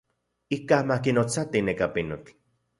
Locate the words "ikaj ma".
0.57-0.97